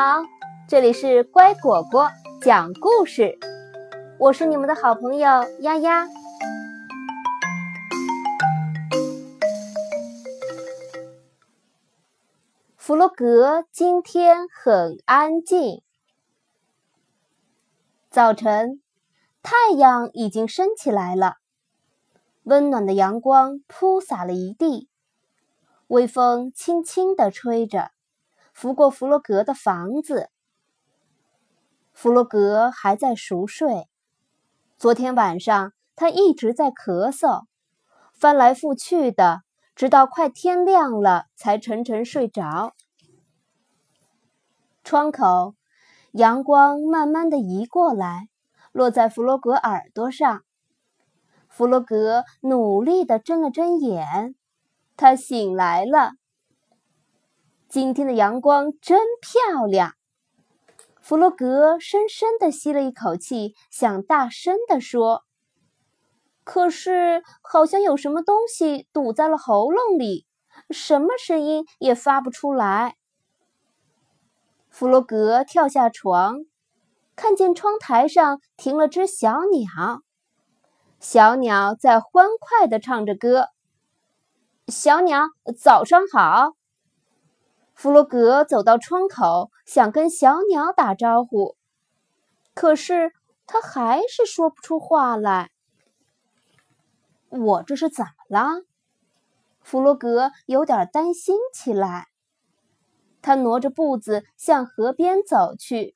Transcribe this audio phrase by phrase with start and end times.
[0.00, 0.22] 好，
[0.68, 2.08] 这里是乖果果
[2.40, 3.36] 讲故事，
[4.20, 5.28] 我是你们的好朋友
[5.58, 6.06] 丫丫。
[12.76, 15.82] 弗洛格今天很安静。
[18.08, 18.80] 早晨，
[19.42, 21.38] 太阳已经升起来了，
[22.44, 24.88] 温暖的阳光铺洒了一地，
[25.88, 27.90] 微风轻轻地吹着。
[28.60, 30.30] 拂过弗洛格的房子，
[31.92, 33.86] 弗洛格还在熟睡。
[34.76, 37.44] 昨天晚上他一直在咳嗽，
[38.12, 39.42] 翻来覆去的，
[39.76, 42.74] 直到快天亮了才沉沉睡着。
[44.82, 45.54] 窗口，
[46.10, 48.28] 阳光慢慢的移过来，
[48.72, 50.42] 落在弗洛格耳朵上。
[51.48, 54.34] 弗洛格努力的睁了睁眼，
[54.96, 56.14] 他醒来了。
[57.68, 59.92] 今天的阳光真漂亮。
[61.02, 65.24] 弗洛格深深的吸了一口气，想大声的说，
[66.44, 70.26] 可是好像有什么东西堵在了喉咙里，
[70.70, 72.96] 什么声音也发不出来。
[74.70, 76.46] 弗洛格跳下床，
[77.16, 80.00] 看见窗台上停了只小鸟，
[81.00, 83.48] 小鸟在欢快的唱着歌。
[84.68, 86.57] 小鸟，早上好。
[87.78, 91.56] 弗洛格走到窗口，想跟小鸟打招呼，
[92.52, 93.12] 可是
[93.46, 95.52] 他还是说不出话来。
[97.28, 98.62] 我这是怎么了？
[99.60, 102.08] 弗洛格有点担心起来。
[103.22, 105.94] 他挪着步子向河边走去，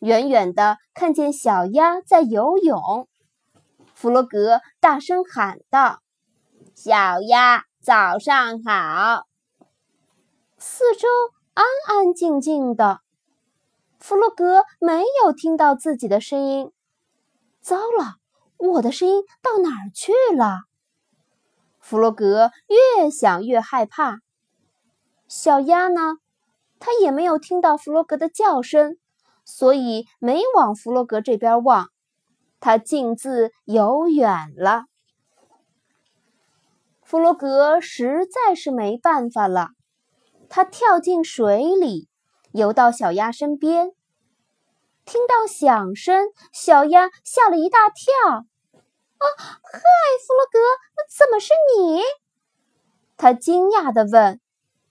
[0.00, 3.08] 远远的看见小鸭在游泳。
[3.94, 6.00] 弗洛格大声喊道
[6.76, 9.24] ：“小鸭，早上好！”
[11.00, 11.08] 周
[11.54, 13.00] 安安静静的，
[13.98, 16.70] 弗洛格没有听到自己的声音。
[17.62, 18.16] 糟了，
[18.58, 20.58] 我的声音到哪儿去了？
[21.78, 24.18] 弗洛格越想越害怕。
[25.26, 26.18] 小鸭呢？
[26.78, 28.98] 它也没有听到弗洛格的叫声，
[29.46, 31.88] 所以没往弗洛格这边望。
[32.60, 34.84] 它径自游远了。
[37.02, 39.70] 弗洛格实在是没办法了。
[40.50, 42.08] 他跳进水里，
[42.50, 43.92] 游到小鸭身边，
[45.04, 48.12] 听到响声，小鸭吓了一大跳。
[48.34, 49.80] 啊，嗨，
[50.26, 50.58] 弗洛格，
[51.08, 52.02] 怎么是你？
[53.16, 54.40] 他惊讶地问：“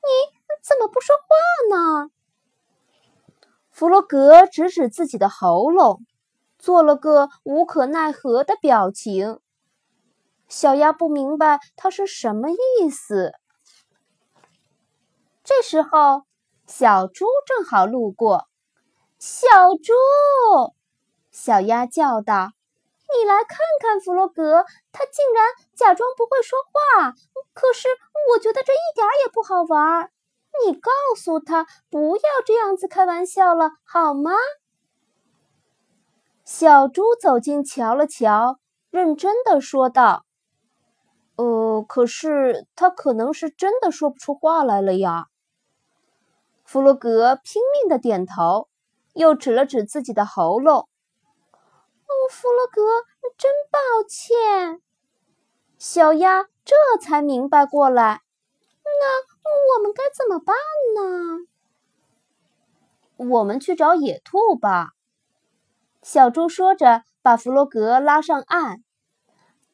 [0.00, 0.08] 你
[0.62, 2.10] 怎么不说话呢？”
[3.72, 6.06] 弗洛格指指自己的喉咙，
[6.58, 9.40] 做了个无可奈何的表情。
[10.46, 13.32] 小鸭不明白他是什么意思。
[15.50, 16.22] 这时候，
[16.68, 18.46] 小猪正好路过。
[19.18, 19.92] 小猪，
[21.32, 22.52] 小鸭叫道
[23.18, 25.44] ：“你来看看弗洛格，他竟然
[25.74, 27.14] 假装不会说话。
[27.52, 27.88] 可是
[28.32, 30.12] 我觉得这一点也不好玩。
[30.64, 34.30] 你告诉他不要这样子开玩笑了，好吗？”
[36.46, 40.24] 小猪走近瞧了瞧，认真的说道
[41.34, 45.26] ：“呃，可是他可能是真的说不出话来了呀。”
[46.70, 48.68] 弗洛格拼命的点头，
[49.14, 50.88] 又指了指自己的喉咙。
[51.50, 52.80] “哦，弗洛格，
[53.36, 54.80] 真抱歉。”
[55.78, 58.22] 小鸭这才明白过来。
[58.86, 60.54] “那我们该怎么办
[60.94, 61.44] 呢
[63.30, 64.90] ？”“我们去找野兔吧。”
[66.02, 68.84] 小猪说着，把弗洛格拉上岸。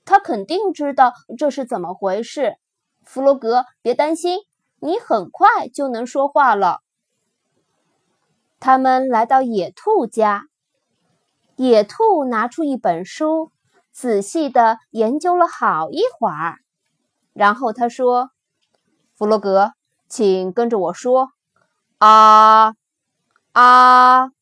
[0.07, 2.57] 他肯定知道这是怎么回事。
[3.05, 4.39] 弗洛格，别担心，
[4.81, 6.81] 你很快就能说话了。
[8.59, 10.47] 他们来到野兔家，
[11.57, 13.53] 野兔拿出一本书，
[13.93, 16.59] 仔细的研究了好一会儿，
[17.33, 18.31] 然后他说
[19.15, 19.73] ：“弗洛格，
[20.09, 21.31] 请跟着我说，
[21.99, 22.75] 啊
[23.53, 24.33] 啊！”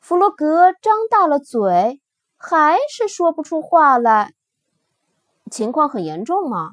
[0.00, 2.00] 弗洛格张大了嘴，
[2.36, 4.32] 还是说不出话来。
[5.50, 6.72] 情况很严重吗？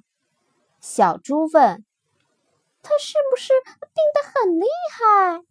[0.80, 1.84] 小猪问。
[2.82, 5.42] 他是不是病得很厉害？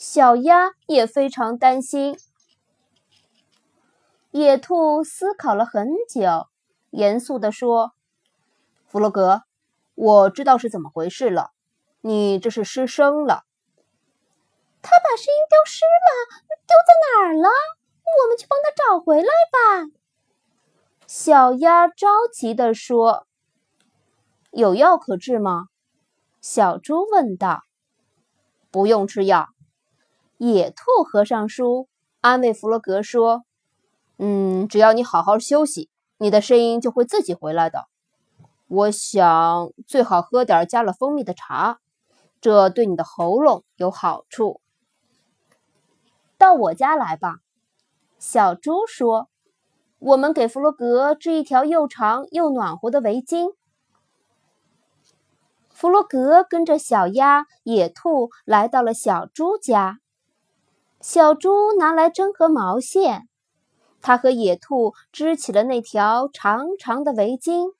[0.00, 2.18] 小鸭也非常担心。
[4.30, 6.48] 野兔思考了很久，
[6.88, 7.92] 严肃地说
[8.88, 9.42] ：“弗洛格，
[9.94, 11.50] 我知道是怎么回事了，
[12.00, 13.44] 你这是失声了。
[14.80, 17.50] 他把声音丢失了，丢在哪儿了？
[18.22, 19.92] 我们去帮他找回来吧。”
[21.06, 23.26] 小鸭着急地说
[24.50, 25.66] ：“有药可治吗？”
[26.40, 27.64] 小猪问道。
[28.70, 29.48] 不用吃药。
[30.42, 31.86] 野兔合上书，
[32.22, 33.44] 安慰弗洛格说
[34.16, 37.88] ：“嗯，只要你好好休息，你的声音就会自己回来的。
[38.66, 41.80] 我想最好喝点加了蜂蜜的茶，
[42.40, 44.62] 这对你的喉咙有好处。”
[46.38, 47.40] 到我家来吧，
[48.18, 49.28] 小猪说
[50.00, 53.52] ：“我们给弗洛格织一条又长又暖和的围巾。”
[55.68, 59.98] 弗洛格跟着小鸭、野兔来到了小猪家。
[61.00, 63.26] 小猪拿来针和毛线，
[64.02, 67.72] 它和野兔织起了那条长长的围巾。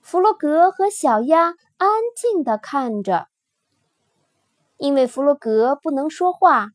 [0.00, 3.26] 弗洛格和小鸭安静地看着，
[4.76, 6.68] 因为弗洛格不能说话，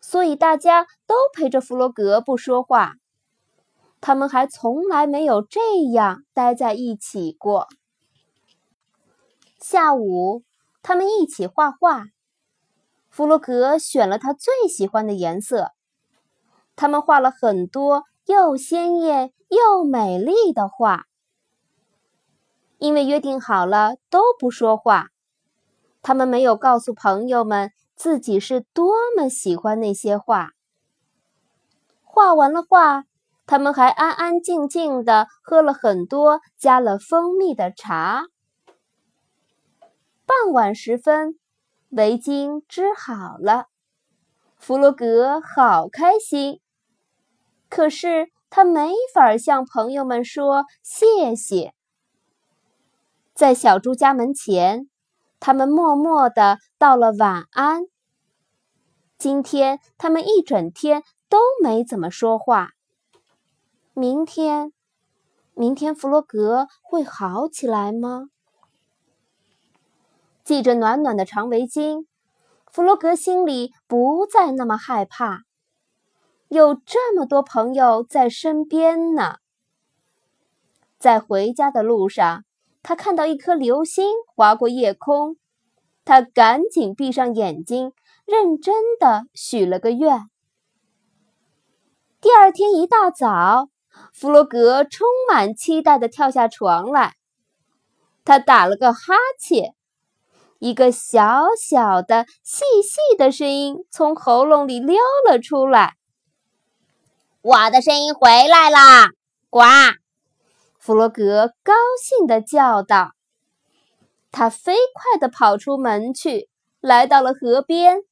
[0.00, 2.94] 所以大家都陪着弗洛格不说话。
[4.00, 7.66] 他们还从来没有这样待在一起过。
[9.58, 10.42] 下午，
[10.82, 12.04] 他们一起画画。
[13.16, 15.72] 弗洛格选了他最喜欢的颜色，
[16.76, 21.06] 他们画了很多又鲜艳又美丽的画。
[22.76, 25.06] 因为约定好了都不说话，
[26.02, 30.50] 他们没有告诉朋友们自己是多么喜欢那些画。
[32.04, 33.04] 画完了画，
[33.46, 38.26] 他们还安安静静的喝了很多加了蜂蜜的茶。
[40.26, 41.38] 傍晚时分。
[41.96, 43.68] 围巾织好了，
[44.58, 46.60] 弗洛格好开心。
[47.70, 51.72] 可是他没法向朋友们说谢谢。
[53.32, 54.90] 在小猪家门前，
[55.40, 57.84] 他们默默的道了晚安。
[59.16, 62.72] 今天他们一整天都没怎么说话。
[63.94, 64.74] 明天，
[65.54, 68.28] 明天弗洛格会好起来吗？
[70.46, 72.06] 系着暖暖的长围巾，
[72.70, 75.40] 弗洛格心里不再那么害怕。
[76.46, 79.38] 有这么多朋友在身边呢。
[81.00, 82.44] 在回家的路上，
[82.84, 84.06] 他看到一颗流星
[84.36, 85.36] 划过夜空，
[86.04, 87.92] 他赶紧闭上眼睛，
[88.24, 90.30] 认真的许了个愿。
[92.20, 93.68] 第二天一大早，
[94.12, 97.16] 弗洛格充满期待的跳下床来，
[98.24, 99.75] 他打了个哈欠。
[100.58, 104.98] 一个小小的、细细的声音从喉咙里溜
[105.28, 105.94] 了出来。
[107.42, 109.10] 我的声音回来啦！
[109.50, 109.62] 呱！
[110.78, 111.72] 弗洛格高
[112.02, 113.12] 兴地叫道。
[114.32, 116.48] 他飞快地跑出门去，
[116.80, 118.02] 来到了河边，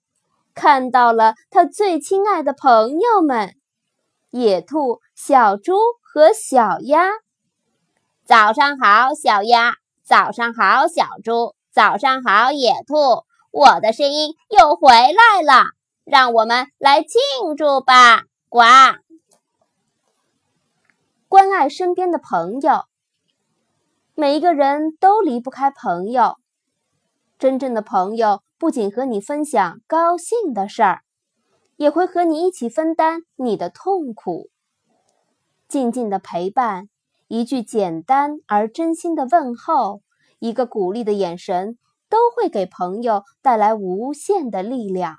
[0.54, 3.54] 看到了他最亲爱的朋友们——
[4.30, 7.10] 野兔、小猪和小鸭。
[8.24, 9.74] 早上好，小鸭！
[10.02, 11.54] 早上好，小猪！
[11.74, 15.64] 早上好，野兔，我的声音又回来了，
[16.04, 17.18] 让我们来庆
[17.56, 18.22] 祝吧！
[18.48, 18.60] 呱！
[21.26, 22.84] 关爱身边的朋友，
[24.14, 26.36] 每一个人都离不开朋友。
[27.40, 31.02] 真正的朋友不仅和你分享高兴的事儿，
[31.74, 34.48] 也会和你一起分担你的痛苦。
[35.66, 36.88] 静静的陪伴，
[37.26, 40.03] 一句简单而真心的问候。
[40.44, 41.78] 一个鼓励的眼神，
[42.10, 45.16] 都会给朋友带来无限的力量。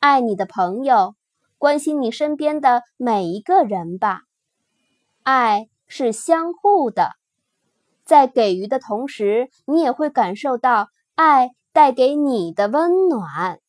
[0.00, 1.14] 爱你的朋友，
[1.58, 4.22] 关心你身边的每一个人吧。
[5.22, 7.12] 爱是相互的，
[8.04, 13.60] 在给予的同时，你也会感受到爱带给你的温暖。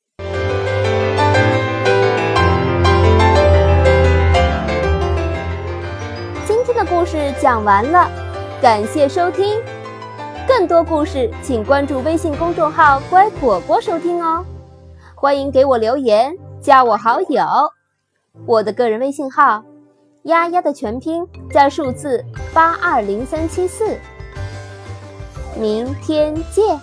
[6.47, 8.09] 今天的故事讲完了，
[8.59, 9.61] 感谢收听。
[10.47, 14.45] 更多故事，请关注微信公众号“乖果果”收听哦。
[15.15, 17.43] 欢迎给我留言，加我好友。
[18.45, 19.63] 我的个人微信号
[20.23, 22.23] “丫丫”的全拼加数字
[22.53, 23.97] 八二零三七四。
[25.59, 26.79] 明天见。